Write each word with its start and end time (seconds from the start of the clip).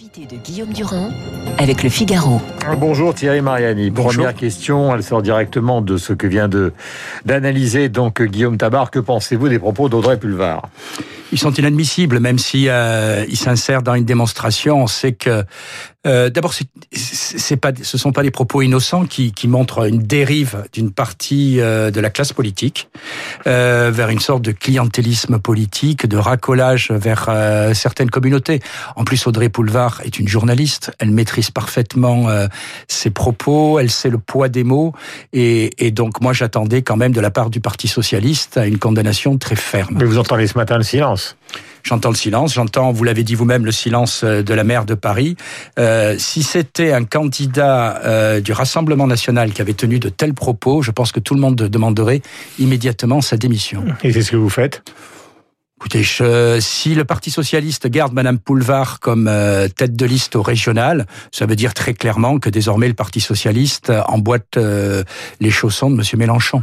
L'invité 0.00 0.34
de 0.34 0.40
Guillaume 0.40 0.72
Durand 0.72 1.10
avec 1.58 1.82
le 1.82 1.90
Figaro. 1.90 2.40
Bonjour 2.78 3.12
Thierry 3.12 3.42
Mariani. 3.42 3.90
Bonjour. 3.90 4.12
Première 4.12 4.34
question, 4.34 4.94
elle 4.94 5.02
sort 5.02 5.20
directement 5.20 5.82
de 5.82 5.98
ce 5.98 6.14
que 6.14 6.26
vient 6.26 6.48
de 6.48 6.72
d'analyser 7.26 7.90
donc 7.90 8.22
Guillaume 8.22 8.56
Tabar. 8.56 8.90
Que 8.90 8.98
pensez-vous 8.98 9.50
des 9.50 9.58
propos 9.58 9.90
d'Audrey 9.90 10.18
Pulvar? 10.18 10.70
Ils 11.32 11.38
sont 11.38 11.52
inadmissibles, 11.52 12.18
même 12.18 12.38
si 12.38 12.68
euh, 12.68 13.24
ils 13.28 13.36
s'insèrent 13.36 13.82
dans 13.82 13.94
une 13.94 14.04
démonstration. 14.04 14.82
On 14.82 14.86
sait 14.86 15.12
que 15.12 15.44
euh, 16.06 16.30
d'abord, 16.30 16.54
c'est, 16.54 17.56
pas, 17.56 17.72
ce 17.80 17.98
sont 17.98 18.10
pas 18.10 18.22
des 18.22 18.30
propos 18.30 18.62
innocents 18.62 19.04
qui, 19.04 19.32
montrent 19.46 19.86
une 19.86 19.98
dérive 19.98 20.64
d'une 20.72 20.90
partie 20.90 21.60
euh, 21.60 21.90
de 21.90 22.00
la 22.00 22.08
classe 22.08 22.32
politique 22.32 22.88
vers 23.44 24.08
une 24.08 24.20
sorte 24.20 24.42
de 24.42 24.52
clientélisme 24.52 25.38
politique, 25.38 26.06
de 26.06 26.16
racolage 26.16 26.90
vers 26.90 27.28
certaines 27.74 28.10
communautés. 28.10 28.60
En 28.96 29.04
plus, 29.04 29.26
Audrey 29.26 29.48
Pulvar 29.48 30.00
est 30.04 30.18
une 30.18 30.28
journaliste. 30.28 30.92
Elle 30.98 31.10
maîtrise 31.10 31.50
parfaitement 31.50 32.28
ses 32.88 33.10
propos. 33.10 33.78
Elle 33.78 33.90
sait 33.90 34.10
le 34.10 34.18
poids 34.18 34.48
des 34.48 34.64
mots. 34.64 34.92
Et, 35.32 35.84
et 35.84 35.90
donc, 35.90 36.20
moi, 36.20 36.32
j'attendais 36.32 36.82
quand 36.82 36.96
même 36.96 37.12
de 37.12 37.20
la 37.20 37.30
part 37.30 37.50
du 37.50 37.60
Parti 37.60 37.88
socialiste 37.88 38.60
une 38.64 38.78
condamnation 38.78 39.36
très 39.38 39.56
ferme. 39.56 39.96
Mais 39.98 40.04
vous 40.04 40.18
entendez 40.18 40.46
ce 40.46 40.56
matin 40.56 40.76
le 40.76 40.84
silence 40.84 41.19
J'entends 41.82 42.10
le 42.10 42.16
silence, 42.16 42.54
j'entends, 42.54 42.92
vous 42.92 43.04
l'avez 43.04 43.24
dit 43.24 43.34
vous-même, 43.34 43.64
le 43.64 43.72
silence 43.72 44.22
euh, 44.24 44.42
de 44.42 44.54
la 44.54 44.64
maire 44.64 44.84
de 44.84 44.94
Paris. 44.94 45.36
Euh, 45.78 46.16
si 46.18 46.42
c'était 46.42 46.92
un 46.92 47.04
candidat 47.04 48.00
euh, 48.04 48.40
du 48.40 48.52
Rassemblement 48.52 49.06
national 49.06 49.52
qui 49.52 49.62
avait 49.62 49.74
tenu 49.74 49.98
de 49.98 50.08
tels 50.08 50.34
propos, 50.34 50.82
je 50.82 50.90
pense 50.90 51.12
que 51.12 51.20
tout 51.20 51.34
le 51.34 51.40
monde 51.40 51.56
demanderait 51.56 52.22
immédiatement 52.58 53.20
sa 53.20 53.36
démission. 53.36 53.84
Et 54.02 54.12
c'est 54.12 54.22
ce 54.22 54.30
que 54.30 54.36
vous 54.36 54.50
faites? 54.50 54.82
Écoutez, 55.78 56.02
je, 56.02 56.58
si 56.60 56.94
le 56.94 57.06
Parti 57.06 57.30
socialiste 57.30 57.86
garde 57.86 58.12
Madame 58.12 58.38
Poulvar 58.38 59.00
comme 59.00 59.28
euh, 59.28 59.66
tête 59.68 59.96
de 59.96 60.04
liste 60.04 60.36
au 60.36 60.42
régional, 60.42 61.06
ça 61.32 61.46
veut 61.46 61.56
dire 61.56 61.72
très 61.72 61.94
clairement 61.94 62.38
que 62.38 62.50
désormais 62.50 62.88
le 62.88 62.94
Parti 62.94 63.20
socialiste 63.20 63.90
emboîte 64.06 64.58
les 65.40 65.50
chaussons 65.50 65.88
de 65.90 65.96
Monsieur 65.96 66.18
Mélenchon. 66.18 66.62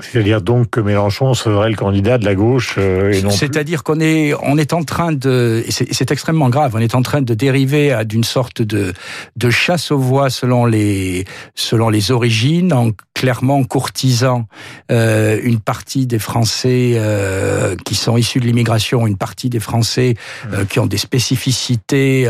C'est-à-dire 0.00 0.42
donc 0.42 0.70
que 0.70 0.80
Mélenchon 0.80 1.34
serait 1.34 1.70
le 1.70 1.76
candidat 1.76 2.18
de 2.18 2.24
la 2.24 2.34
gauche 2.34 2.76
euh, 2.78 3.12
et 3.12 3.22
non 3.22 3.30
C'est-à-dire 3.30 3.82
qu'on 3.82 4.00
est, 4.00 4.34
on 4.42 4.58
est 4.58 4.72
en 4.72 4.82
train 4.82 5.12
de, 5.12 5.64
c'est 5.68 6.10
extrêmement 6.10 6.48
grave, 6.48 6.72
on 6.74 6.80
est 6.80 6.94
en 6.94 7.02
train 7.02 7.22
de 7.22 7.34
dériver 7.34 7.92
à 7.92 8.04
d'une 8.04 8.24
sorte 8.24 8.62
de, 8.62 8.92
de 9.36 9.50
chasse 9.50 9.90
aux 9.90 9.98
voix 9.98 10.30
selon 10.30 10.66
les, 10.66 11.24
selon 11.54 11.88
les 11.88 12.10
origines, 12.10 12.72
en 12.72 12.90
clairement 13.18 13.64
courtisant 13.64 14.46
euh, 14.92 15.40
une 15.42 15.58
partie 15.58 16.06
des 16.06 16.20
Français 16.20 16.92
euh, 16.94 17.74
qui 17.84 17.96
sont 17.96 18.16
issus 18.16 18.38
de 18.38 18.44
l'immigration, 18.44 19.08
une 19.08 19.16
partie 19.16 19.50
des 19.50 19.58
Français 19.58 20.14
euh, 20.52 20.64
qui 20.64 20.78
ont 20.78 20.86
des 20.86 20.98
spécificités, 20.98 22.28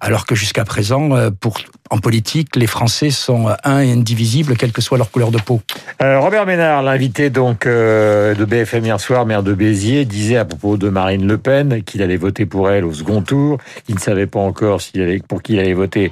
alors 0.00 0.24
que 0.24 0.36
jusqu'à 0.36 0.64
présent, 0.64 1.10
pour 1.40 1.58
en 1.90 1.98
politique, 1.98 2.54
les 2.54 2.66
Français 2.66 3.10
sont 3.10 3.48
un 3.64 3.80
et 3.80 3.92
indivisibles, 3.92 4.56
quelle 4.56 4.72
que 4.72 4.80
soit 4.80 4.98
leur 4.98 5.10
couleur 5.10 5.30
de 5.30 5.38
peau. 5.38 5.60
Robert 6.00 6.46
Ménard, 6.46 6.82
l'invité 6.84 7.30
donc 7.30 7.66
euh, 7.66 8.34
de 8.34 8.44
BFM 8.44 8.84
hier 8.84 9.00
soir, 9.00 9.26
maire 9.26 9.42
de 9.42 9.54
Béziers, 9.54 10.04
disait 10.04 10.36
à 10.36 10.44
propos 10.44 10.76
de 10.76 10.88
Marine 10.88 11.26
Le 11.26 11.38
Pen 11.38 11.82
qu'il 11.82 12.02
allait 12.02 12.16
voter 12.16 12.46
pour 12.46 12.70
elle 12.70 12.84
au 12.84 12.92
second 12.92 13.22
tour. 13.22 13.58
Il 13.88 13.94
ne 13.96 14.00
savait 14.00 14.26
pas 14.26 14.40
encore 14.40 14.80
s'il 14.80 15.02
allait, 15.02 15.20
pour 15.26 15.42
qui 15.42 15.54
il 15.54 15.60
allait 15.60 15.74
voter 15.74 16.10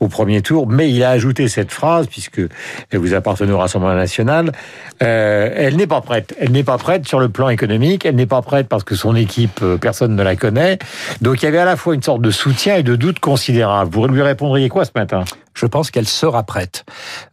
au 0.00 0.08
premier 0.08 0.42
tour, 0.42 0.66
mais 0.66 0.90
il 0.90 1.02
a 1.02 1.10
ajouté 1.10 1.48
cette 1.48 1.72
phrase 1.72 2.06
puisque 2.06 2.40
vous 2.92 3.14
appartenez 3.14 3.52
au 3.52 3.58
Rassemblement 3.58 3.94
national. 3.94 4.52
Euh, 5.02 5.50
elle 5.54 5.76
n'est 5.76 5.86
pas 5.86 6.00
prête. 6.00 6.34
Elle 6.40 6.52
n'est 6.52 6.64
pas 6.64 6.78
prête 6.78 7.06
sur 7.06 7.20
le 7.20 7.28
plan 7.28 7.48
économique. 7.48 8.06
Elle 8.06 8.16
n'est 8.16 8.26
pas 8.26 8.42
prête 8.42 8.68
parce 8.68 8.84
que 8.84 8.94
son 8.94 9.16
équipe, 9.16 9.60
euh, 9.62 9.76
personne 9.76 10.14
ne 10.14 10.22
la 10.22 10.36
connaît. 10.36 10.78
Donc 11.20 11.42
il 11.42 11.44
y 11.44 11.48
avait 11.48 11.58
à 11.58 11.64
la 11.64 11.76
fois 11.76 11.94
une 11.94 12.02
sorte 12.02 12.22
de 12.22 12.30
soutien 12.30 12.76
et 12.76 12.82
de 12.82 12.96
doute 12.96 13.20
considérable. 13.20 13.90
Vous 13.92 14.06
lui 14.06 14.22
répondriez 14.22 14.68
quoi 14.68 14.84
ce 14.84 14.92
matin? 14.94 15.24
Je 15.54 15.66
pense 15.66 15.90
qu'elle 15.90 16.08
sera 16.08 16.42
prête. 16.42 16.84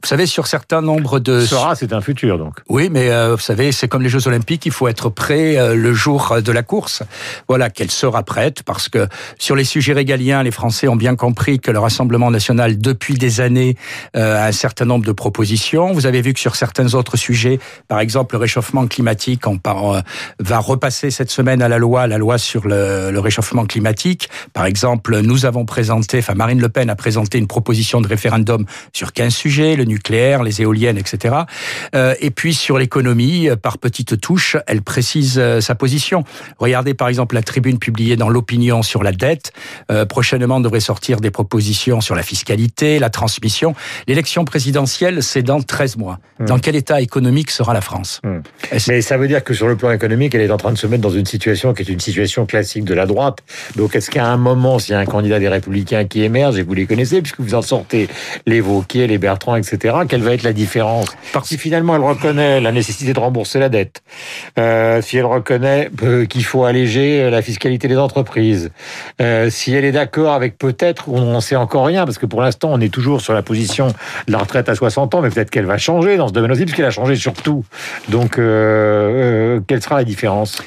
Vous 0.03 0.07
savez, 0.07 0.25
sur 0.25 0.47
certains 0.47 0.81
nombres 0.81 1.19
de... 1.19 1.41
Sera, 1.41 1.75
c'est 1.75 1.93
un 1.93 2.01
futur 2.01 2.37
donc. 2.37 2.55
Oui, 2.67 2.89
mais 2.91 3.09
euh, 3.09 3.35
vous 3.35 3.41
savez, 3.41 3.71
c'est 3.71 3.87
comme 3.87 4.01
les 4.01 4.09
Jeux 4.09 4.27
Olympiques, 4.27 4.65
il 4.65 4.71
faut 4.71 4.87
être 4.87 5.09
prêt 5.09 5.57
euh, 5.57 5.75
le 5.75 5.93
jour 5.93 6.37
de 6.43 6.51
la 6.51 6.63
course. 6.63 7.03
Voilà, 7.47 7.69
qu'elle 7.69 7.91
sera 7.91 8.23
prête, 8.23 8.63
parce 8.63 8.89
que 8.89 9.07
sur 9.37 9.55
les 9.55 9.63
sujets 9.63 9.93
régaliens, 9.93 10.43
les 10.43 10.51
Français 10.51 10.87
ont 10.87 10.95
bien 10.95 11.15
compris 11.15 11.59
que 11.59 11.71
le 11.71 11.79
Rassemblement 11.79 12.31
national, 12.31 12.77
depuis 12.77 13.15
des 13.15 13.41
années, 13.41 13.75
euh, 14.15 14.37
a 14.37 14.47
un 14.47 14.51
certain 14.51 14.85
nombre 14.85 15.05
de 15.05 15.11
propositions. 15.11 15.93
Vous 15.93 16.05
avez 16.05 16.21
vu 16.21 16.33
que 16.33 16.39
sur 16.39 16.55
certains 16.55 16.93
autres 16.93 17.17
sujets, 17.17 17.59
par 17.87 17.99
exemple 17.99 18.35
le 18.35 18.39
réchauffement 18.39 18.87
climatique, 18.87 19.47
on 19.47 19.59
euh, 19.65 20.01
va 20.39 20.59
repasser 20.59 21.11
cette 21.11 21.31
semaine 21.31 21.61
à 21.61 21.69
la 21.69 21.77
loi, 21.77 22.07
la 22.07 22.17
loi 22.17 22.37
sur 22.37 22.67
le, 22.67 23.11
le 23.11 23.19
réchauffement 23.19 23.65
climatique. 23.65 24.29
Par 24.53 24.65
exemple, 24.65 25.21
nous 25.21 25.45
avons 25.45 25.65
présenté, 25.65 26.19
enfin 26.19 26.33
Marine 26.33 26.59
Le 26.59 26.69
Pen 26.69 26.89
a 26.89 26.95
présenté 26.95 27.37
une 27.37 27.47
proposition 27.47 28.01
de 28.01 28.07
référendum 28.09 28.65
sur 28.93 29.13
15 29.13 29.33
sujets, 29.33 29.75
le 29.75 29.85
nucléaire, 29.85 30.43
les 30.43 30.61
éoliennes, 30.61 30.97
etc. 30.97 31.35
Euh, 31.95 32.15
et 32.19 32.31
puis 32.31 32.53
sur 32.53 32.77
l'économie, 32.77 33.49
euh, 33.49 33.55
par 33.55 33.77
petites 33.77 34.19
touches, 34.19 34.57
elle 34.67 34.81
précise 34.81 35.37
euh, 35.37 35.61
sa 35.61 35.75
position. 35.75 36.23
Regardez 36.57 36.93
par 36.93 37.07
exemple 37.07 37.35
la 37.35 37.41
tribune 37.41 37.79
publiée 37.79 38.15
dans 38.15 38.29
l'opinion 38.29 38.83
sur 38.83 39.03
la 39.03 39.11
dette. 39.11 39.53
Euh, 39.91 40.05
prochainement 40.05 40.59
devrait 40.59 40.79
sortir 40.79 41.19
des 41.21 41.31
propositions 41.31 42.01
sur 42.01 42.15
la 42.15 42.23
fiscalité, 42.23 42.99
la 42.99 43.09
transmission. 43.09 43.75
L'élection 44.07 44.45
présidentielle, 44.45 45.23
c'est 45.23 45.43
dans 45.43 45.61
13 45.61 45.97
mois. 45.97 46.19
Dans 46.39 46.57
quel 46.57 46.75
état 46.75 47.01
économique 47.01 47.51
sera 47.51 47.73
la 47.73 47.81
France 47.81 48.09
Hmm. 48.23 48.39
Mais 48.87 49.01
ça 49.01 49.17
veut 49.17 49.27
dire 49.27 49.43
que 49.43 49.53
sur 49.53 49.67
le 49.67 49.75
plan 49.75 49.91
économique, 49.91 50.35
elle 50.35 50.41
est 50.41 50.51
en 50.51 50.57
train 50.57 50.71
de 50.71 50.77
se 50.77 50.87
mettre 50.87 51.01
dans 51.01 51.09
une 51.09 51.25
situation 51.25 51.73
qui 51.73 51.83
est 51.83 51.89
une 51.89 51.99
situation 51.99 52.45
classique 52.45 52.83
de 52.83 52.93
la 52.93 53.05
droite. 53.05 53.39
Donc 53.75 53.95
est-ce 53.95 54.09
qu'à 54.09 54.25
un 54.25 54.37
moment, 54.37 54.79
s'il 54.79 54.93
y 54.93 54.95
a 54.95 54.99
un 54.99 55.05
candidat 55.05 55.39
des 55.39 55.49
Républicains 55.49 56.05
qui 56.05 56.23
émerge, 56.23 56.57
et 56.57 56.63
vous 56.63 56.73
les 56.73 56.85
connaissez, 56.85 57.21
puisque 57.21 57.39
vous 57.39 57.55
en 57.55 57.61
sortez 57.61 57.98
les 58.45 58.61
Vauquier, 58.61 59.07
les 59.07 59.17
Bertrand, 59.17 59.55
etc., 59.55 59.97
quelle 60.07 60.21
va 60.21 60.33
être 60.33 60.43
la 60.43 60.53
différence? 60.53 61.07
Parce- 61.33 61.49
Si 61.49 61.57
finalement 61.57 61.95
elle 61.95 62.01
reconnaît 62.03 62.61
la 62.61 62.71
nécessité 62.71 63.13
de 63.13 63.19
rembourser 63.19 63.59
la 63.59 63.69
dette, 63.69 64.01
euh, 64.57 65.01
si 65.01 65.17
elle 65.17 65.25
reconnaît 65.25 65.89
euh, 66.03 66.25
qu'il 66.25 66.43
faut 66.45 66.63
alléger 66.65 67.29
la 67.29 67.41
fiscalité 67.41 67.87
des 67.87 67.97
entreprises, 67.97 68.71
euh, 69.21 69.49
si 69.49 69.73
elle 69.73 69.85
est 69.85 69.91
d'accord 69.91 70.33
avec 70.33 70.57
peut-être, 70.57 71.09
on 71.09 71.21
n'en 71.21 71.41
sait 71.41 71.55
encore 71.55 71.85
rien, 71.85 72.05
parce 72.05 72.17
que 72.17 72.25
pour 72.25 72.41
l'instant 72.41 72.69
on 72.71 72.79
est 72.79 72.93
toujours 72.93 73.21
sur 73.21 73.33
la 73.33 73.41
position 73.41 73.87
de 74.27 74.31
la 74.31 74.37
retraite 74.37 74.69
à 74.69 74.75
60 74.75 75.15
ans, 75.15 75.21
mais 75.21 75.29
peut-être 75.29 75.49
qu'elle 75.49 75.65
va 75.65 75.77
changer 75.77 76.17
dans 76.17 76.27
ce 76.27 76.33
domaine 76.33 76.51
aussi, 76.51 76.63
puisqu'elle 76.63 76.85
a 76.85 76.91
changé 76.91 77.15
sur 77.15 77.33
tout. 77.33 77.65
Donc, 78.09 78.37
euh, 78.37 79.57
euh, 79.57 79.59
quelle 79.67 79.81
sera 79.81 79.95
la 79.97 80.03
différence? 80.03 80.61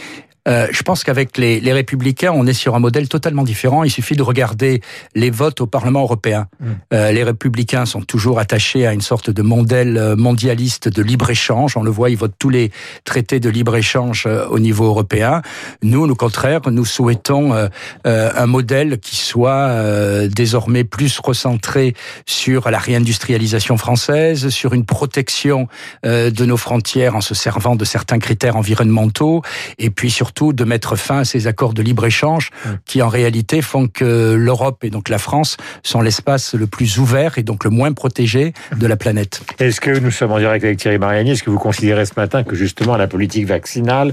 Euh, 0.48 0.66
je 0.72 0.82
pense 0.82 1.04
qu'avec 1.04 1.38
les, 1.38 1.60
les 1.60 1.72
républicains, 1.72 2.32
on 2.34 2.47
est 2.47 2.53
sur 2.53 2.75
un 2.75 2.80
modèle 2.80 3.08
totalement 3.08 3.44
différent. 3.44 3.84
Il 3.84 3.91
suffit 3.91 4.16
de 4.16 4.22
regarder 4.22 4.80
les 5.14 5.30
votes 5.30 5.60
au 5.60 5.66
Parlement 5.66 6.03
européen. 6.03 6.48
Mm. 6.60 6.66
Euh, 6.94 7.12
les 7.12 7.22
républicains 7.22 7.86
sont 7.86 8.00
toujours 8.00 8.38
attachés 8.38 8.86
à 8.86 8.92
une 8.92 9.00
sorte 9.00 9.31
de 9.31 9.42
modèle 9.42 9.97
euh, 9.97 10.16
mondialiste 10.16 10.88
de 10.88 11.02
libre-échange. 11.02 11.76
On 11.76 11.82
le 11.82 11.91
voit, 11.91 12.10
ils 12.10 12.16
votent 12.16 12.34
tous 12.38 12.50
les 12.50 12.72
traités 13.04 13.41
de 13.41 13.48
libre-échange 13.50 14.25
euh, 14.26 14.47
au 14.48 14.58
niveau 14.58 14.86
européen. 14.86 15.42
Nous, 15.82 16.02
au 16.08 16.14
contraire, 16.14 16.60
nous 16.70 16.84
souhaitons 16.84 17.52
euh, 17.54 18.31
un 18.34 18.47
modèle 18.47 18.98
qui 18.98 19.16
soit 19.16 19.69
euh, 19.69 20.28
désormais 20.28 20.84
plus 20.84 21.19
recentré 21.20 21.94
sur 22.26 22.70
la 22.70 22.78
réindustrialisation 22.78 23.76
française, 23.76 24.48
sur 24.48 24.75
une 24.75 24.84
protection 24.84 25.69
euh, 26.04 26.31
de 26.31 26.44
nos 26.44 26.56
frontières 26.56 27.14
en 27.14 27.20
se 27.20 27.34
servant 27.34 27.76
de 27.76 27.84
certains 27.84 28.19
critères 28.19 28.56
environnementaux, 28.56 29.42
et 29.78 29.91
puis 29.91 30.10
surtout 30.10 30.31
de 30.41 30.65
mettre 30.65 30.97
fin 30.97 31.19
à 31.19 31.25
ces 31.25 31.47
accords 31.47 31.75
de 31.75 31.82
libre-échange 31.82 32.50
qui 32.84 33.03
en 33.03 33.09
réalité 33.09 33.62
font 33.62 33.87
que 33.87 34.34
l'Europe 34.34 34.82
et 34.84 34.91
donc 34.91 35.09
la 35.09 35.19
France 35.19 35.56
sont 35.82 36.00
l'espace 36.00 36.54
le 36.54 36.66
plus 36.66 36.98
ouvert 36.98 37.38
et 37.38 37.43
donc 37.43 37.65
le 37.65 37.70
moins 37.70 37.93
protégé 37.93 38.53
de 38.76 38.87
la 38.87 38.97
planète. 38.97 39.43
Est-ce 39.59 39.81
que 39.81 39.98
nous 39.98 40.10
sommes 40.10 40.32
en 40.32 40.38
direct 40.38 40.65
avec 40.65 40.78
Thierry 40.78 40.98
Mariani? 40.98 41.32
Est-ce 41.32 41.43
que 41.43 41.50
vous 41.50 41.59
considérez 41.59 42.06
ce 42.06 42.15
matin 42.16 42.43
que 42.43 42.56
justement 42.56 42.97
la 42.97 43.06
politique 43.06 43.47
vaccinale 43.47 44.12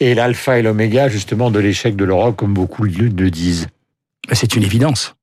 est 0.00 0.14
l'alpha 0.14 0.58
et 0.58 0.62
l'oméga 0.62 1.08
justement 1.08 1.50
de 1.50 1.58
l'échec 1.58 1.96
de 1.96 2.04
l'Europe, 2.04 2.36
comme 2.36 2.54
beaucoup 2.54 2.84
le 2.84 2.90
le 2.94 3.30
disent? 3.30 3.66
C'est 4.32 4.54
une 4.56 4.62
évidence. 4.62 5.14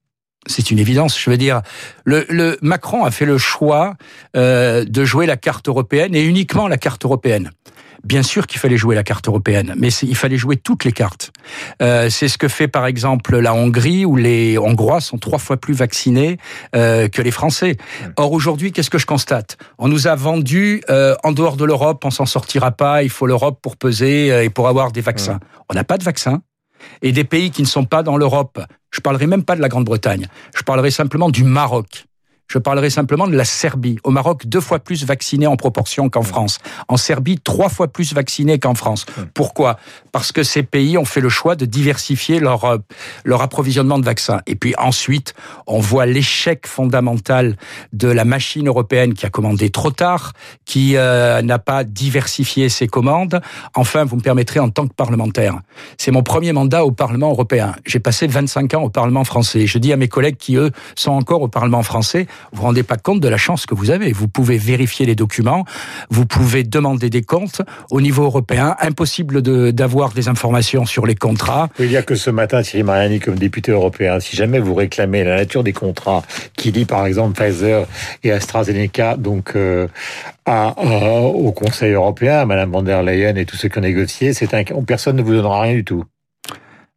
C'est 0.48 0.72
une 0.72 0.80
évidence. 0.80 1.20
Je 1.20 1.30
veux 1.30 1.38
dire, 1.38 1.62
le, 2.04 2.26
le 2.30 2.58
Macron 2.62 3.06
a 3.06 3.12
fait 3.12 3.26
le 3.26 3.38
choix 3.38 3.96
euh, 4.36 4.84
de 4.86 5.06
jouer 5.06 5.28
la 5.28 5.38
carte 5.38 5.68
européenne 5.68 6.16
et 6.16 6.24
uniquement 6.24 6.68
la 6.68 6.78
carte 6.78 7.06
européenne. 7.06 7.52
Bien 8.04 8.24
sûr 8.24 8.48
qu'il 8.48 8.60
fallait 8.60 8.78
jouer 8.78 8.96
la 8.96 9.04
carte 9.04 9.28
européenne, 9.28 9.74
mais 9.78 9.90
il 9.90 10.16
fallait 10.16 10.38
jouer 10.38 10.58
toutes 10.58 10.86
les 10.86 10.92
cartes. 10.92 11.32
Euh, 11.82 12.10
c'est 12.10 12.28
ce 12.28 12.38
que 12.38 12.48
fait 12.48 12.68
par 12.68 12.88
exemple 12.88 13.38
la 13.38 13.54
Hongrie, 13.54 14.06
où 14.06 14.16
les 14.16 14.58
Hongrois 14.58 15.02
sont 15.02 15.18
trois 15.18 15.38
fois 15.38 15.58
plus 15.58 15.74
vaccinés 15.74 16.38
euh, 16.76 17.08
que 17.10 17.22
les 17.22 17.32
Français. 17.32 17.78
Or 18.18 18.32
aujourd'hui, 18.32 18.72
qu'est-ce 18.72 18.90
que 18.90 18.98
je 18.98 19.06
constate? 19.06 19.58
On 19.78 19.88
nous 19.88 20.08
a 20.08 20.16
vendu 20.16 20.82
euh, 20.90 21.16
en 21.24 21.32
dehors 21.32 21.58
de 21.58 21.66
l'Europe, 21.66 22.04
on 22.04 22.12
s'en 22.12 22.26
sortira 22.26 22.72
pas. 22.72 23.04
Il 23.04 23.10
faut 23.10 23.28
l'Europe 23.28 23.60
pour 23.62 23.78
peser 23.78 24.32
euh, 24.32 24.44
et 24.44 24.50
pour 24.50 24.68
avoir 24.68 24.92
des 24.92 25.02
vaccins. 25.02 25.40
On 25.70 25.76
n'a 25.76 25.84
pas 25.84 25.98
de 25.98 26.04
vaccins. 26.04 26.42
Et 27.04 27.12
des 27.12 27.24
pays 27.24 27.52
qui 27.52 27.62
ne 27.62 27.68
sont 27.68 27.86
pas 27.86 28.02
dans 28.02 28.18
l'Europe, 28.18 28.60
je 28.90 29.02
parlerai 29.02 29.28
même 29.28 29.44
pas 29.44 29.56
de 29.56 29.62
la 29.62 29.70
Grande-Bretagne. 29.70 30.28
Je 30.56 30.64
parlerai 30.64 30.90
simplement 30.90 31.30
du 31.30 31.44
Maroc. 31.44 32.06
Je 32.52 32.58
parlerai 32.58 32.90
simplement 32.90 33.28
de 33.28 33.36
la 33.38 33.46
Serbie. 33.46 33.98
Au 34.04 34.12
Maroc, 34.12 34.46
deux 34.46 34.60
fois 34.60 34.80
plus 34.80 35.06
vaccinés 35.06 35.48
en 35.48 35.56
proportion 35.56 36.10
qu'en 36.10 36.22
France. 36.22 36.58
En 36.90 36.98
Serbie, 36.98 37.40
trois 37.40 37.70
fois 37.70 37.88
plus 37.88 38.14
vaccinés 38.14 38.60
qu'en 38.60 38.76
France. 38.76 39.06
Pourquoi? 39.34 39.78
Parce 40.12 40.34
que 40.34 40.44
ces 40.44 40.62
pays 40.62 40.98
ont 40.98 41.06
fait 41.06 41.22
le 41.22 41.30
choix 41.30 41.56
de 41.56 41.64
diversifier 41.64 42.42
leur, 42.42 42.66
euh, 42.66 42.78
leur 43.24 43.42
approvisionnement 43.42 44.00
de 44.00 44.04
vaccins. 44.04 44.42
Et 44.48 44.56
puis 44.56 44.74
ensuite, 44.78 45.34
on 45.66 45.80
voit 45.80 46.06
l'échec 46.06 46.68
fondamental 46.68 47.56
de 47.94 48.10
la 48.10 48.26
machine 48.26 48.68
européenne 48.68 49.14
qui 49.14 49.26
a 49.26 49.30
commandé 49.30 49.70
trop 49.70 49.92
tard, 49.92 50.34
qui 50.66 50.98
euh, 50.98 51.42
n'a 51.42 51.58
pas 51.58 51.86
diversifié 51.86 52.68
ses 52.68 52.90
commandes. 52.90 53.40
Enfin, 53.76 54.04
vous 54.04 54.18
me 54.18 54.22
permettrez, 54.22 54.60
en 54.60 54.70
tant 54.70 54.90
que 54.90 54.94
parlementaire, 54.94 55.62
c'est 55.98 56.12
mon 56.12 56.22
premier 56.22 56.52
mandat 56.52 56.84
au 56.84 56.92
Parlement 56.92 57.30
européen. 57.30 57.76
J'ai 57.86 58.00
passé 58.00 58.28
25 58.28 58.74
ans 58.74 58.84
au 58.84 58.90
Parlement 58.90 59.24
français. 59.24 59.68
Je 59.68 59.78
dis 59.78 59.94
à 59.94 59.96
mes 59.96 60.10
collègues 60.10 60.36
qui, 60.36 60.58
eux, 60.58 60.72
sont 60.96 61.12
encore 61.12 61.42
au 61.44 61.48
Parlement 61.48 61.84
français, 61.84 62.28
vous 62.52 62.60
vous 62.60 62.64
rendez 62.64 62.84
pas 62.84 62.98
compte 62.98 63.20
de 63.20 63.28
la 63.28 63.38
chance 63.38 63.66
que 63.66 63.76
vous 63.76 63.92
avez. 63.92 64.12
Vous 64.12 64.28
pouvez 64.28 64.58
vérifier 64.58 65.06
les 65.06 65.16
documents, 65.16 65.66
vous 66.10 66.26
pouvez 66.26 66.64
demander 66.64 67.10
des 67.10 67.22
comptes 67.22 67.62
au 67.90 68.02
niveau 68.02 68.24
européen. 68.24 68.76
Impossible 68.80 69.42
d'avoir 69.42 70.12
des 70.12 70.28
informations 70.28 70.86
sur 70.86 71.06
les 71.06 71.16
contrats. 71.16 71.70
Il 71.80 71.90
n'y 71.90 71.98
a 71.98 72.04
que 72.04 72.16
ce 72.16 72.30
matin, 72.30 72.62
Thierry 72.62 72.84
Mariani, 72.84 73.20
comme 73.20 73.38
député 73.38 73.72
européen, 73.72 74.20
si 74.20 74.36
jamais 74.36 74.60
vous 74.60 74.76
réclamez 74.76 75.24
la 75.24 75.38
nature 75.38 75.64
des 75.64 75.74
contrats 75.74 76.24
qui 76.56 76.72
lie 76.72 76.86
par 76.86 77.06
exemple 77.06 77.42
Pfizer 77.42 77.86
et 78.24 78.32
AstraZeneca, 78.32 79.18
donc 79.18 79.54
euh, 79.56 79.88
à, 80.46 80.76
euh, 80.78 81.20
au 81.20 81.52
Conseil 81.52 81.94
européen, 81.94 82.46
Madame 82.46 82.72
von 82.72 82.84
der 82.84 83.04
Leyen 83.04 83.36
et 83.36 83.46
tous 83.46 83.58
ceux 83.58 83.70
qui 83.70 83.78
ont 83.78 83.82
négocié, 83.82 84.34
personne 84.86 85.16
ne 85.16 85.22
vous 85.22 85.34
donnera 85.34 85.62
rien 85.62 85.74
du 85.74 85.84
tout 85.84 86.04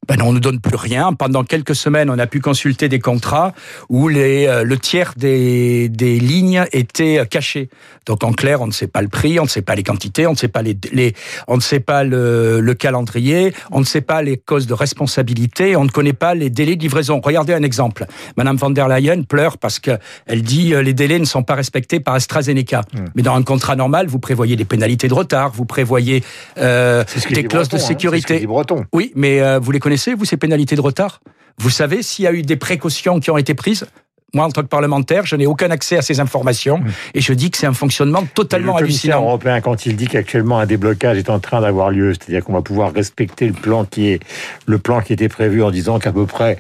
ben 0.09 0.21
on 0.23 0.33
ne 0.33 0.39
donne 0.39 0.61
plus 0.61 0.77
rien. 0.77 1.12
Pendant 1.12 1.45
quelques 1.45 1.75
semaines, 1.75 2.11
on 2.11 2.19
a 2.19 2.27
pu 2.27 2.41
consulter 2.41 2.89
des 2.89 3.01
contrats 3.01 3.53
où 3.89 4.09
les, 4.09 4.47
euh, 4.47 4.65
le 4.65 4.79
tiers 4.79 5.15
des, 5.17 5.89
des 5.89 6.19
lignes 6.19 6.65
étaient 6.73 7.19
euh, 7.19 7.25
cachés. 7.25 7.69
Donc 8.06 8.23
en 8.23 8.33
clair, 8.33 8.61
on 8.61 8.67
ne 8.67 8.73
sait 8.73 8.87
pas 8.87 9.03
le 9.03 9.09
prix, 9.09 9.41
on 9.41 9.45
ne 9.45 9.49
sait 9.49 9.62
pas 9.62 9.75
les 9.75 9.83
quantités, 9.83 10.27
on 10.27 10.33
ne 10.33 10.37
sait 10.37 10.49
pas 10.49 10.62
les, 10.62 10.77
les 10.93 11.15
on 11.49 11.56
ne 11.56 11.62
sait 11.62 11.81
pas 11.81 12.05
le, 12.05 12.61
le, 12.61 12.75
calendrier, 12.75 13.55
on 13.71 13.81
ne 13.81 13.85
sait 13.85 14.03
pas 14.03 14.21
les 14.23 14.37
causes 14.37 14.67
de 14.67 14.75
responsabilité, 14.75 15.77
on 15.77 15.85
ne 15.85 15.91
connaît 15.91 16.12
pas 16.12 16.35
les 16.35 16.51
délais 16.51 16.77
de 16.77 16.83
livraison. 16.83 17.21
Regardez 17.23 17.55
un 17.55 17.62
exemple. 17.62 18.06
Madame 18.37 18.56
van 18.56 18.71
der 18.71 18.89
Leyen 18.89 19.23
pleure 19.23 19.59
parce 19.59 19.79
que 19.79 19.93
elle 20.27 20.43
dit 20.43 20.75
euh, 20.75 20.83
les 20.83 20.93
délais 20.93 21.19
ne 21.19 21.25
sont 21.25 21.43
pas 21.43 21.55
respectés 21.55 22.01
par 22.01 22.15
AstraZeneca. 22.15 22.81
Mmh. 22.81 22.99
Mais 23.15 23.23
dans 23.23 23.35
un 23.35 23.43
contrat 23.43 23.77
normal, 23.77 24.06
vous 24.06 24.19
prévoyez 24.19 24.56
des 24.56 24.65
pénalités 24.65 25.09
de 25.09 25.15
retard, 25.15 25.51
vous 25.53 25.65
prévoyez 25.65 26.23
euh, 26.59 27.05
des 27.31 27.45
clauses 27.45 27.69
de 27.69 27.77
hein. 27.77 27.79
sécurité. 27.79 28.47
oui, 28.93 29.12
mais 29.15 29.41
euh, 29.41 29.59
vous 29.59 29.71
les 29.71 29.81
connaissez 29.81 29.94
connaissez, 29.94 30.14
vous, 30.14 30.25
ces 30.25 30.37
pénalités 30.37 30.75
de 30.75 30.81
retard? 30.81 31.20
Vous 31.58 31.70
savez 31.70 32.02
s'il 32.02 32.25
y 32.25 32.29
a 32.29 32.32
eu 32.32 32.43
des 32.43 32.56
précautions 32.56 33.20
qui 33.20 33.31
ont 33.31 33.38
été 33.38 33.55
prises 33.55 33.87
moi, 34.35 34.46
en 34.46 34.50
tant 34.50 34.62
que 34.62 34.67
parlementaire, 34.67 35.25
je 35.26 35.37
n'ai 35.37 35.46
aucun 35.46 35.70
accès 35.70 35.96
à 35.96 36.02
ces 36.02 36.19
informations 36.19 36.82
et 37.14 37.20
je 37.20 37.32
dis 37.32 37.52
que 37.52 37.56
c'est 37.56 37.69
un 37.69 37.73
fonctionnement 37.73 38.25
totalement 38.35 38.76
le 38.76 38.82
hallucinant. 38.82 39.23
européen, 39.23 39.61
quand 39.61 39.87
il 39.87 39.94
dit 39.94 40.08
qu'actuellement 40.08 40.58
un 40.58 40.67
déblocage 40.67 41.19
est 41.19 41.31
en 41.31 41.38
train 41.38 41.61
d'avoir 41.61 41.93
lieu, 41.93 42.14
c'est-à-dire 42.14 42.43
qu'on 42.43 42.52
va 42.52 42.62
pouvoir 42.62 42.93
respecter 42.93 43.46
le 43.46 43.52
plan 43.52 43.85
qui 43.85 44.08
est 44.08 44.20
le 44.67 44.79
plan 44.79 45.02
qui 45.02 45.12
était 45.12 45.29
prévu 45.29 45.62
en 45.62 45.70
disant 45.70 46.00
qu'à 46.00 46.11
peu 46.11 46.26
près 46.26 46.58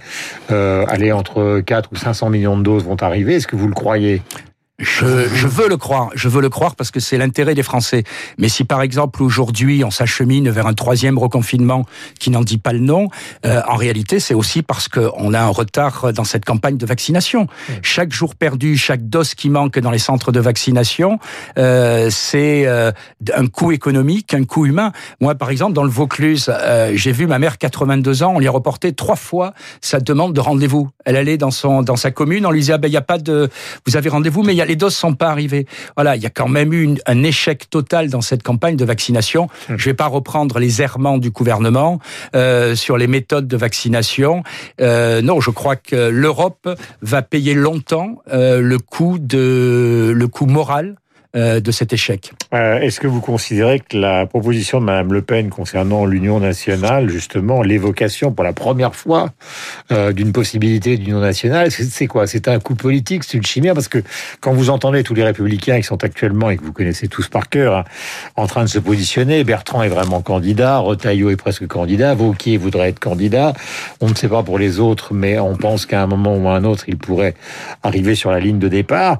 euh, 0.52 0.84
aller 0.86 1.10
entre 1.10 1.62
4 1.66 1.90
ou 1.90 1.96
500 1.96 2.30
millions 2.30 2.56
de 2.56 2.62
doses 2.62 2.84
vont 2.84 3.02
arriver, 3.02 3.34
est-ce 3.34 3.48
que 3.48 3.56
vous 3.56 3.66
le 3.66 3.74
croyez? 3.74 4.22
Je, 4.80 5.28
je, 5.32 5.46
veux 5.46 5.68
le 5.68 5.76
croire, 5.76 6.10
je 6.16 6.28
veux 6.28 6.40
le 6.40 6.48
croire 6.48 6.74
parce 6.74 6.90
que 6.90 6.98
c'est 6.98 7.16
l'intérêt 7.16 7.54
des 7.54 7.62
Français. 7.62 8.02
Mais 8.38 8.48
si 8.48 8.64
par 8.64 8.82
exemple 8.82 9.22
aujourd'hui 9.22 9.84
on 9.84 9.92
s'achemine 9.92 10.50
vers 10.50 10.66
un 10.66 10.74
troisième 10.74 11.16
reconfinement 11.16 11.86
qui 12.18 12.30
n'en 12.30 12.40
dit 12.40 12.58
pas 12.58 12.72
le 12.72 12.80
nom, 12.80 13.08
euh, 13.46 13.62
en 13.68 13.76
réalité 13.76 14.18
c'est 14.18 14.34
aussi 14.34 14.62
parce 14.62 14.88
qu'on 14.88 15.32
a 15.32 15.40
un 15.40 15.48
retard 15.48 16.12
dans 16.12 16.24
cette 16.24 16.44
campagne 16.44 16.76
de 16.76 16.86
vaccination. 16.86 17.46
Chaque 17.82 18.12
jour 18.12 18.34
perdu, 18.34 18.76
chaque 18.76 19.08
dose 19.08 19.34
qui 19.34 19.48
manque 19.48 19.78
dans 19.78 19.92
les 19.92 20.00
centres 20.00 20.32
de 20.32 20.40
vaccination, 20.40 21.20
euh, 21.56 22.08
c'est 22.10 22.66
euh, 22.66 22.90
un 23.32 23.46
coût 23.46 23.70
économique, 23.70 24.34
un 24.34 24.42
coût 24.42 24.66
humain. 24.66 24.90
Moi 25.20 25.36
par 25.36 25.50
exemple 25.50 25.74
dans 25.74 25.84
le 25.84 25.90
Vaucluse, 25.90 26.50
euh, 26.52 26.90
j'ai 26.96 27.12
vu 27.12 27.28
ma 27.28 27.38
mère 27.38 27.58
82 27.58 28.24
ans, 28.24 28.32
on 28.34 28.38
lui 28.40 28.48
a 28.48 28.50
reporté 28.50 28.92
trois 28.92 29.14
fois 29.14 29.54
sa 29.80 30.00
demande 30.00 30.32
de 30.32 30.40
rendez-vous. 30.40 30.90
Elle 31.04 31.14
allait 31.14 31.36
dans 31.36 31.52
son 31.52 31.82
dans 31.82 31.94
sa 31.94 32.10
commune, 32.10 32.44
on 32.44 32.50
lui 32.50 32.58
disait 32.58 32.72
ah 32.72 32.78
ben 32.78 32.88
il 32.88 32.94
y 32.94 32.96
a 32.96 33.02
pas 33.02 33.18
de, 33.18 33.48
vous 33.86 33.96
avez 33.96 34.08
rendez-vous 34.08 34.42
mais 34.42 34.52
il 34.52 34.63
les 34.64 34.76
doses 34.76 34.94
sont 34.94 35.14
pas 35.14 35.28
arrivées. 35.28 35.66
Voilà, 35.96 36.16
il 36.16 36.22
y 36.22 36.26
a 36.26 36.30
quand 36.30 36.48
même 36.48 36.72
eu 36.72 36.96
un 37.06 37.22
échec 37.22 37.70
total 37.70 38.10
dans 38.10 38.20
cette 38.20 38.42
campagne 38.42 38.76
de 38.76 38.84
vaccination. 38.84 39.48
Je 39.68 39.84
Je 39.84 39.90
vais 39.90 39.94
pas 39.94 40.06
reprendre 40.06 40.58
les 40.58 40.80
errements 40.80 41.18
du 41.18 41.30
gouvernement 41.30 41.98
euh, 42.34 42.74
sur 42.74 42.96
les 42.96 43.06
méthodes 43.06 43.46
de 43.46 43.56
vaccination. 43.56 44.42
Euh, 44.80 45.20
non, 45.20 45.40
je 45.40 45.50
crois 45.50 45.76
que 45.76 46.08
l'Europe 46.08 46.68
va 47.02 47.20
payer 47.20 47.52
longtemps 47.52 48.22
euh, 48.32 48.62
le 48.62 48.78
coût 48.78 49.18
de 49.18 50.10
le 50.16 50.26
coût 50.28 50.46
moral 50.46 50.96
de 51.34 51.70
cet 51.72 51.92
échec. 51.92 52.32
Euh, 52.52 52.78
est-ce 52.78 53.00
que 53.00 53.06
vous 53.06 53.20
considérez 53.20 53.80
que 53.80 53.96
la 53.96 54.26
proposition 54.26 54.80
de 54.80 54.86
Mme 54.86 55.12
Le 55.12 55.22
Pen 55.22 55.50
concernant 55.50 56.04
l'Union 56.06 56.38
nationale, 56.38 57.08
justement, 57.08 57.62
l'évocation 57.62 58.32
pour 58.32 58.44
la 58.44 58.52
première 58.52 58.94
fois 58.94 59.30
euh, 59.90 60.12
d'une 60.12 60.32
possibilité 60.32 60.96
d'Union 60.96 61.20
nationale, 61.20 61.70
c'est 61.70 62.06
quoi? 62.06 62.26
C'est 62.26 62.46
un 62.46 62.60
coup 62.60 62.74
politique, 62.74 63.24
c'est 63.24 63.36
une 63.36 63.44
chimère? 63.44 63.74
Parce 63.74 63.88
que 63.88 63.98
quand 64.40 64.52
vous 64.52 64.70
entendez 64.70 65.02
tous 65.02 65.14
les 65.14 65.24
républicains 65.24 65.78
qui 65.78 65.82
sont 65.82 66.04
actuellement, 66.04 66.50
et 66.50 66.56
que 66.56 66.62
vous 66.62 66.72
connaissez 66.72 67.08
tous 67.08 67.28
par 67.28 67.48
cœur, 67.48 67.78
hein, 67.78 67.84
en 68.36 68.46
train 68.46 68.62
de 68.62 68.68
se 68.68 68.78
positionner, 68.78 69.42
Bertrand 69.42 69.82
est 69.82 69.88
vraiment 69.88 70.22
candidat, 70.22 70.78
Retailleau 70.78 71.30
est 71.30 71.36
presque 71.36 71.66
candidat, 71.66 72.14
Vauquier 72.14 72.56
voudrait 72.56 72.90
être 72.90 73.00
candidat, 73.00 73.54
on 74.00 74.08
ne 74.08 74.14
sait 74.14 74.28
pas 74.28 74.42
pour 74.42 74.58
les 74.58 74.78
autres, 74.78 75.14
mais 75.14 75.38
on 75.38 75.56
pense 75.56 75.86
qu'à 75.86 76.02
un 76.02 76.06
moment 76.06 76.36
ou 76.36 76.48
à 76.48 76.54
un 76.54 76.64
autre, 76.64 76.84
il 76.88 76.96
pourrait 76.96 77.34
arriver 77.82 78.14
sur 78.14 78.30
la 78.30 78.38
ligne 78.38 78.58
de 78.58 78.68
départ 78.68 79.18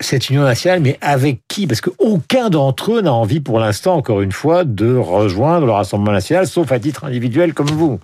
cette 0.00 0.30
union 0.30 0.42
nationale, 0.42 0.80
mais 0.80 0.98
avec 1.00 1.40
qui? 1.48 1.66
Parce 1.66 1.80
qu'aucun 1.80 2.50
d'entre 2.50 2.94
eux 2.94 3.00
n'a 3.00 3.12
envie 3.12 3.40
pour 3.40 3.58
l'instant, 3.58 3.94
encore 3.94 4.20
une 4.20 4.32
fois, 4.32 4.64
de 4.64 4.94
rejoindre 4.94 5.66
le 5.66 5.72
Rassemblement 5.72 6.12
national, 6.12 6.46
sauf 6.46 6.72
à 6.72 6.78
titre 6.78 7.04
individuel 7.04 7.54
comme 7.54 7.68
vous. 7.68 8.00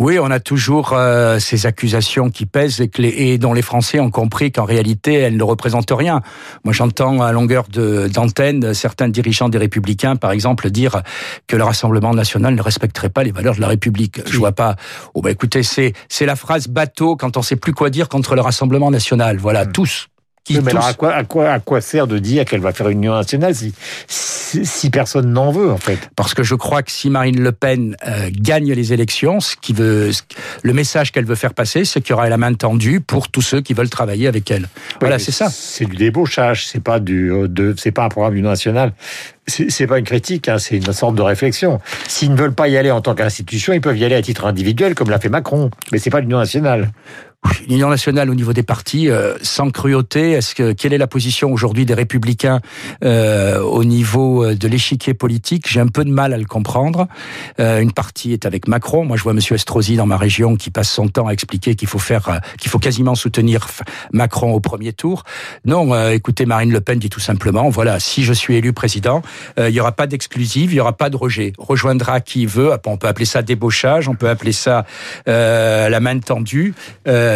Oui, 0.00 0.18
on 0.18 0.28
a 0.32 0.40
toujours 0.40 0.92
euh, 0.92 1.38
ces 1.38 1.66
accusations 1.66 2.28
qui 2.28 2.46
pèsent 2.46 2.80
et, 2.80 2.88
que 2.88 3.00
les, 3.00 3.10
et 3.10 3.38
dont 3.38 3.52
les 3.52 3.62
Français 3.62 4.00
ont 4.00 4.10
compris 4.10 4.50
qu'en 4.50 4.64
réalité, 4.64 5.14
elles 5.14 5.36
ne 5.36 5.42
représentent 5.44 5.92
rien. 5.92 6.20
Moi, 6.64 6.72
j'entends 6.72 7.22
à 7.22 7.30
longueur 7.30 7.66
d'antenne 7.68 8.74
certains 8.74 9.08
dirigeants 9.08 9.48
des 9.48 9.58
Républicains, 9.58 10.16
par 10.16 10.32
exemple, 10.32 10.68
dire 10.70 11.02
que 11.46 11.54
le 11.54 11.62
Rassemblement 11.62 12.12
national 12.12 12.56
ne 12.56 12.62
respecterait 12.62 13.08
pas 13.08 13.22
les 13.22 13.30
valeurs 13.30 13.54
de 13.54 13.60
la 13.60 13.68
République. 13.68 14.20
Je 14.26 14.36
vois 14.36 14.50
pas. 14.50 14.74
Oh, 15.14 15.22
bah, 15.22 15.30
écoutez, 15.30 15.62
c'est 15.62 15.92
c'est 16.08 16.26
la 16.26 16.34
phrase 16.34 16.66
bateau 16.66 17.14
quand 17.14 17.36
on 17.36 17.42
sait 17.42 17.56
plus 17.56 17.72
quoi 17.72 17.88
dire 17.88 18.08
contre 18.08 18.34
le 18.34 18.40
Rassemblement 18.40 18.90
national. 18.90 19.36
Voilà, 19.36 19.64
hmm. 19.64 19.72
tous 19.72 20.08
mais 20.50 20.70
alors 20.70 20.86
à 20.86 20.94
quoi, 20.94 21.14
à, 21.14 21.24
quoi, 21.24 21.50
à 21.50 21.60
quoi 21.60 21.80
sert 21.80 22.06
de 22.06 22.18
dire 22.18 22.44
qu'elle 22.44 22.60
va 22.60 22.72
faire 22.72 22.88
une 22.88 22.98
union 22.98 23.14
nationale 23.14 23.54
si, 23.54 23.72
si, 24.08 24.90
personne 24.90 25.32
n'en 25.32 25.50
veut, 25.50 25.70
en 25.70 25.78
fait? 25.78 25.98
Parce 26.16 26.34
que 26.34 26.42
je 26.42 26.54
crois 26.54 26.82
que 26.82 26.90
si 26.90 27.08
Marine 27.10 27.40
Le 27.40 27.52
Pen 27.52 27.96
euh, 28.06 28.30
gagne 28.30 28.72
les 28.72 28.92
élections, 28.92 29.40
ce 29.40 29.56
qui 29.60 29.72
veut, 29.72 30.10
le 30.62 30.72
message 30.72 31.12
qu'elle 31.12 31.24
veut 31.24 31.34
faire 31.34 31.54
passer, 31.54 31.84
c'est 31.84 32.00
qu'il 32.00 32.10
y 32.10 32.12
aura 32.12 32.28
la 32.28 32.36
main 32.36 32.52
tendue 32.52 33.00
pour 33.00 33.28
tous 33.28 33.42
ceux 33.42 33.62
qui 33.62 33.74
veulent 33.74 33.90
travailler 33.90 34.28
avec 34.28 34.50
elle. 34.50 34.68
voilà, 35.00 35.18
c'est 35.18 35.32
ça. 35.32 35.48
C'est 35.50 35.86
du 35.86 35.96
débauchage, 35.96 36.66
c'est 36.66 36.82
pas 36.82 37.00
du, 37.00 37.32
euh, 37.32 37.48
de, 37.48 37.74
c'est 37.78 37.92
pas 37.92 38.04
un 38.04 38.08
programme 38.08 38.34
d'union 38.34 38.50
nationale. 38.50 38.92
C'est 39.46 39.86
pas 39.86 39.98
une 39.98 40.06
critique, 40.06 40.48
hein, 40.48 40.58
c'est 40.58 40.76
une 40.76 40.92
sorte 40.94 41.16
de 41.16 41.22
réflexion. 41.22 41.78
S'ils 42.08 42.32
ne 42.32 42.36
veulent 42.36 42.54
pas 42.54 42.68
y 42.68 42.78
aller 42.78 42.90
en 42.90 43.02
tant 43.02 43.14
qu'institution, 43.14 43.74
ils 43.74 43.80
peuvent 43.80 43.98
y 43.98 44.04
aller 44.04 44.14
à 44.14 44.22
titre 44.22 44.46
individuel, 44.46 44.94
comme 44.94 45.10
l'a 45.10 45.18
fait 45.18 45.28
Macron. 45.28 45.70
Mais 45.92 45.98
c'est 45.98 46.08
pas 46.08 46.20
l'union 46.20 46.38
nationale. 46.38 46.92
L'Union 47.68 47.88
nationale 47.88 48.28
au 48.30 48.34
niveau 48.34 48.52
des 48.52 48.62
partis, 48.62 49.08
euh, 49.08 49.36
sans 49.42 49.70
cruauté, 49.70 50.32
est-ce 50.32 50.54
que 50.54 50.72
quelle 50.72 50.92
est 50.92 50.98
la 50.98 51.06
position 51.06 51.52
aujourd'hui 51.52 51.86
des 51.86 51.94
Républicains 51.94 52.60
euh, 53.04 53.60
au 53.60 53.84
niveau 53.84 54.44
euh, 54.44 54.54
de 54.54 54.68
l'échiquier 54.68 55.14
politique? 55.14 55.66
J'ai 55.68 55.80
un 55.80 55.86
peu 55.86 56.04
de 56.04 56.10
mal 56.10 56.34
à 56.34 56.38
le 56.38 56.44
comprendre. 56.44 57.08
Euh, 57.60 57.80
une 57.80 57.92
partie 57.92 58.32
est 58.32 58.44
avec 58.44 58.68
Macron. 58.68 59.04
Moi, 59.04 59.16
je 59.16 59.22
vois 59.22 59.32
Monsieur 59.32 59.54
Estrosi 59.54 59.96
dans 59.96 60.06
ma 60.06 60.16
région 60.16 60.56
qui 60.56 60.70
passe 60.70 60.90
son 60.90 61.08
temps 61.08 61.26
à 61.26 61.32
expliquer 61.32 61.74
qu'il 61.74 61.88
faut 61.88 61.98
faire, 61.98 62.28
euh, 62.28 62.38
qu'il 62.58 62.70
faut 62.70 62.78
quasiment 62.78 63.14
soutenir 63.14 63.66
Macron 64.12 64.52
au 64.52 64.60
premier 64.60 64.92
tour. 64.92 65.22
Non, 65.64 66.10
écoutez, 66.10 66.46
Marine 66.46 66.72
Le 66.72 66.80
Pen 66.80 66.98
dit 66.98 67.08
tout 67.10 67.20
simplement 67.20 67.70
voilà, 67.70 67.98
si 68.00 68.24
je 68.24 68.32
suis 68.32 68.56
élu 68.56 68.72
président, 68.72 69.22
il 69.58 69.70
y 69.70 69.80
aura 69.80 69.92
pas 69.92 70.06
d'exclusive, 70.06 70.72
il 70.72 70.76
y 70.76 70.80
aura 70.80 70.96
pas 70.96 71.10
de 71.10 71.16
rejet. 71.16 71.52
Rejoindra 71.58 72.20
qui 72.20 72.46
veut. 72.46 72.72
On 72.86 72.96
peut 72.96 73.06
appeler 73.06 73.24
ça 73.24 73.42
débauchage, 73.42 74.08
on 74.08 74.14
peut 74.14 74.28
appeler 74.28 74.52
ça 74.52 74.84
la 75.26 76.00
main 76.00 76.18
tendue. 76.18 76.74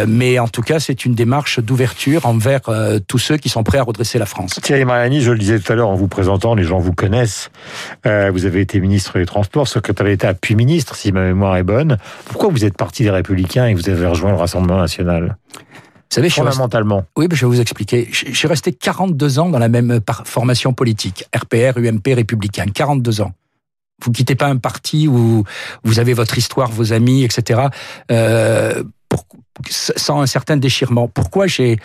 Mais 0.07 0.39
en 0.39 0.47
tout 0.47 0.61
cas, 0.61 0.79
c'est 0.79 1.05
une 1.05 1.13
démarche 1.13 1.59
d'ouverture 1.59 2.25
envers 2.25 2.61
euh, 2.69 2.99
tous 3.05 3.17
ceux 3.17 3.37
qui 3.37 3.49
sont 3.49 3.63
prêts 3.63 3.77
à 3.77 3.83
redresser 3.83 4.19
la 4.19 4.25
France. 4.25 4.59
Thierry 4.61 4.85
Mariani, 4.85 5.21
je 5.21 5.31
le 5.31 5.37
disais 5.37 5.59
tout 5.59 5.71
à 5.71 5.75
l'heure 5.75 5.89
en 5.89 5.95
vous 5.95 6.07
présentant, 6.07 6.55
les 6.55 6.63
gens 6.63 6.79
vous 6.79 6.93
connaissent. 6.93 7.49
Euh, 8.05 8.31
vous 8.31 8.45
avez 8.45 8.61
été 8.61 8.79
ministre 8.79 9.17
des 9.17 9.25
Transports, 9.25 9.67
secrétaire 9.67 10.05
d'État, 10.05 10.33
puis 10.33 10.55
ministre, 10.55 10.95
si 10.95 11.11
ma 11.11 11.21
mémoire 11.21 11.57
est 11.57 11.63
bonne. 11.63 11.97
Pourquoi 12.25 12.49
vous 12.49 12.65
êtes 12.65 12.77
parti 12.77 13.03
des 13.03 13.11
Républicains 13.11 13.67
et 13.67 13.73
vous 13.73 13.89
avez 13.89 14.05
rejoint 14.05 14.31
le 14.31 14.37
Rassemblement 14.37 14.79
national? 14.79 15.37
Vous 16.09 16.15
savez, 16.15 16.29
fondamentalement. 16.29 17.03
Oui, 17.17 17.27
je 17.31 17.45
vais 17.45 17.47
vous 17.47 17.61
expliquer. 17.61 18.07
Je 18.11 18.33
suis 18.33 18.47
resté 18.47 18.73
42 18.73 19.37
ans 19.37 19.49
dans 19.49 19.59
la 19.59 19.69
même 19.69 19.99
formation 20.25 20.73
politique, 20.73 21.25
RPR, 21.35 21.77
UMP, 21.77 22.15
républicain, 22.15 22.65
42 22.65 23.21
ans. 23.21 23.31
Vous 24.03 24.11
quittez 24.11 24.35
pas 24.35 24.47
un 24.47 24.57
parti 24.57 25.07
où 25.07 25.43
vous 25.83 25.99
avez 25.99 26.13
votre 26.13 26.37
histoire, 26.37 26.69
vos 26.69 26.93
amis, 26.93 27.23
etc. 27.23 27.67
Euh, 28.11 28.83
sans 29.69 30.21
un 30.21 30.27
certain 30.27 30.57
déchirement. 30.57 31.07
Pourquoi 31.07 31.47
j'ai 31.47 31.79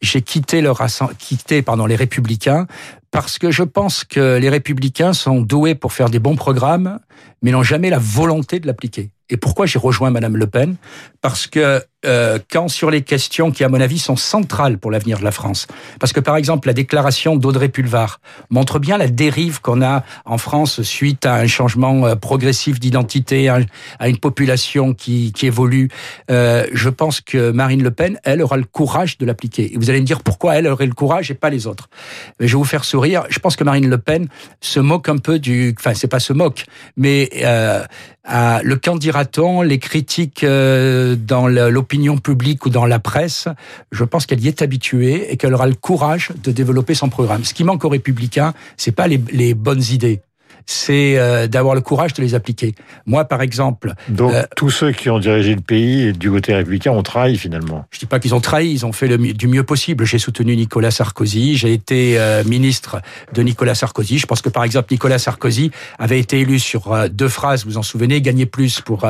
quitté 0.00 0.60
le 0.60 0.72
quitté 1.18 1.62
pendant 1.62 1.86
les 1.86 1.96
Républicains? 1.96 2.66
Parce 3.10 3.38
que 3.38 3.50
je 3.50 3.62
pense 3.62 4.04
que 4.04 4.38
les 4.38 4.48
Républicains 4.48 5.12
sont 5.12 5.40
doués 5.40 5.74
pour 5.74 5.92
faire 5.92 6.10
des 6.10 6.18
bons 6.18 6.36
programmes, 6.36 6.98
mais 7.42 7.50
n'ont 7.50 7.62
jamais 7.62 7.90
la 7.90 7.98
volonté 7.98 8.60
de 8.60 8.66
l'appliquer. 8.66 9.10
Et 9.30 9.36
pourquoi 9.36 9.66
j'ai 9.66 9.78
rejoint 9.78 10.10
Madame 10.10 10.36
Le 10.36 10.46
Pen? 10.46 10.76
Parce 11.20 11.46
que 11.46 11.82
euh, 12.06 12.38
quand 12.50 12.68
sur 12.68 12.90
les 12.90 13.02
questions 13.02 13.50
qui, 13.50 13.62
à 13.62 13.68
mon 13.68 13.80
avis, 13.80 13.98
sont 13.98 14.16
centrales 14.16 14.78
pour 14.78 14.90
l'avenir 14.90 15.18
de 15.18 15.24
la 15.24 15.32
France, 15.32 15.66
parce 15.98 16.12
que 16.12 16.20
par 16.20 16.36
exemple 16.36 16.66
la 16.66 16.72
déclaration 16.72 17.36
d'Audrey 17.36 17.68
Pulvar 17.68 18.20
montre 18.48 18.78
bien 18.78 18.96
la 18.96 19.06
dérive 19.06 19.60
qu'on 19.60 19.82
a 19.82 20.02
en 20.24 20.38
France 20.38 20.80
suite 20.82 21.26
à 21.26 21.34
un 21.34 21.46
changement 21.46 22.06
euh, 22.06 22.14
progressif 22.14 22.80
d'identité, 22.80 23.48
à 23.48 24.08
une 24.08 24.18
population 24.18 24.94
qui, 24.94 25.32
qui 25.32 25.46
évolue. 25.46 25.88
Euh, 26.30 26.66
je 26.72 26.88
pense 26.88 27.20
que 27.20 27.50
Marine 27.50 27.82
Le 27.82 27.90
Pen, 27.90 28.18
elle, 28.24 28.42
aura 28.42 28.56
le 28.56 28.64
courage 28.64 29.18
de 29.18 29.26
l'appliquer. 29.26 29.74
Et 29.74 29.76
vous 29.76 29.90
allez 29.90 30.00
me 30.00 30.06
dire 30.06 30.22
pourquoi 30.22 30.56
elle 30.56 30.66
aurait 30.66 30.86
le 30.86 30.94
courage 30.94 31.30
et 31.30 31.34
pas 31.34 31.50
les 31.50 31.66
autres. 31.66 31.90
Mais 32.38 32.48
je 32.48 32.54
vais 32.54 32.58
vous 32.58 32.64
faire 32.64 32.84
sourire. 32.84 33.24
Je 33.28 33.38
pense 33.38 33.56
que 33.56 33.64
Marine 33.64 33.88
Le 33.88 33.98
Pen 33.98 34.28
se 34.60 34.80
moque 34.80 35.08
un 35.08 35.18
peu 35.18 35.38
du, 35.38 35.74
enfin 35.78 35.94
c'est 35.94 36.08
pas 36.08 36.20
se 36.20 36.32
moque, 36.32 36.64
mais 36.96 37.28
euh, 37.42 37.84
le 38.28 38.74
candidaton, 38.74 39.62
les 39.62 39.78
critiques 39.78 40.44
euh, 40.44 41.16
dans 41.16 41.48
l'opinion 41.48 42.18
publique 42.18 42.66
ou 42.66 42.70
dans 42.70 42.86
la 42.86 42.98
presse, 42.98 43.48
je 43.92 44.04
pense 44.04 44.26
qu'elle 44.26 44.40
y 44.40 44.48
est 44.48 44.62
habituée 44.62 45.32
et 45.32 45.36
qu'elle 45.36 45.54
aura 45.54 45.66
le 45.66 45.74
courage 45.74 46.32
de 46.42 46.52
développer 46.52 46.94
son 46.94 47.08
programme. 47.08 47.44
Ce 47.44 47.54
qui 47.54 47.64
manque 47.64 47.84
aux 47.84 47.88
républicains, 47.88 48.54
c'est 48.76 48.92
pas 48.92 49.08
les, 49.08 49.20
les 49.32 49.54
bonnes 49.54 49.82
idées 49.90 50.20
c'est 50.66 51.18
euh, 51.18 51.46
d'avoir 51.46 51.74
le 51.74 51.80
courage 51.80 52.14
de 52.14 52.22
les 52.22 52.34
appliquer. 52.34 52.74
Moi, 53.06 53.24
par 53.24 53.42
exemple... 53.42 53.94
Donc, 54.08 54.32
euh, 54.32 54.44
tous 54.56 54.70
ceux 54.70 54.92
qui 54.92 55.10
ont 55.10 55.18
dirigé 55.18 55.54
le 55.54 55.60
pays 55.60 56.12
du 56.12 56.30
côté 56.30 56.54
républicain 56.54 56.92
ont 56.92 57.02
trahi, 57.02 57.36
finalement. 57.36 57.84
Je 57.90 57.98
dis 57.98 58.06
pas 58.06 58.18
qu'ils 58.18 58.34
ont 58.34 58.40
trahi, 58.40 58.70
ils 58.70 58.86
ont 58.86 58.92
fait 58.92 59.08
le, 59.08 59.18
du 59.18 59.48
mieux 59.48 59.64
possible. 59.64 60.04
J'ai 60.04 60.18
soutenu 60.18 60.56
Nicolas 60.56 60.90
Sarkozy, 60.90 61.56
j'ai 61.56 61.72
été 61.72 62.18
euh, 62.18 62.44
ministre 62.44 63.00
de 63.32 63.42
Nicolas 63.42 63.74
Sarkozy. 63.74 64.18
Je 64.18 64.26
pense 64.26 64.42
que, 64.42 64.48
par 64.48 64.64
exemple, 64.64 64.88
Nicolas 64.92 65.18
Sarkozy 65.18 65.70
avait 65.98 66.18
été 66.18 66.40
élu 66.40 66.58
sur 66.58 67.08
deux 67.10 67.28
phrases, 67.28 67.64
vous 67.64 67.72
vous 67.72 67.78
en 67.78 67.82
souvenez, 67.82 68.20
gagner 68.20 68.46
plus 68.46 68.80
pour... 68.80 69.06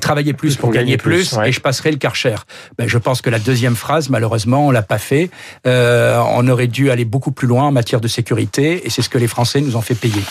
travailler 0.00 0.32
plus 0.32 0.56
pour, 0.56 0.70
gagner, 0.70 0.96
plus, 0.96 1.34
et 1.44 1.52
je 1.52 1.60
passerai 1.60 1.90
le 1.90 1.98
karcher. 1.98 2.36
Ben, 2.78 2.88
je 2.88 2.98
pense 2.98 3.20
que 3.20 3.30
la 3.30 3.38
deuxième 3.38 3.76
phrase, 3.76 4.08
malheureusement, 4.08 4.66
on 4.66 4.70
l'a 4.70 4.82
pas 4.82 4.98
fait. 4.98 5.30
on 5.64 6.48
aurait 6.48 6.68
dû 6.68 6.90
aller 6.90 7.04
beaucoup 7.04 7.32
plus 7.32 7.46
loin 7.46 7.64
en 7.64 7.72
matière 7.72 8.00
de 8.00 8.08
sécurité, 8.08 8.86
et 8.86 8.90
c'est 8.90 9.02
ce 9.02 9.08
que 9.08 9.18
les 9.18 9.28
Français 9.28 9.60
nous 9.60 9.76
ont 9.76 9.82
fait 9.82 9.94
payer. 9.94 10.22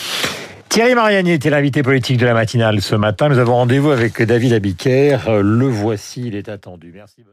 Thierry 0.72 0.94
Mariani 0.94 1.32
était 1.32 1.50
l'invité 1.50 1.82
politique 1.82 2.16
de 2.16 2.24
la 2.24 2.32
matinale 2.32 2.80
ce 2.80 2.94
matin. 2.94 3.28
Nous 3.28 3.36
avons 3.36 3.56
rendez-vous 3.56 3.90
avec 3.90 4.22
David 4.22 4.54
Abiker. 4.54 5.18
Le 5.42 5.66
voici, 5.66 6.22
il 6.28 6.34
est 6.34 6.48
attendu. 6.48 6.92
Merci. 6.94 7.26